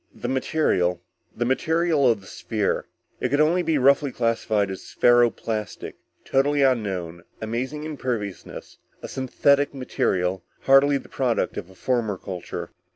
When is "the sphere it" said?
2.21-3.29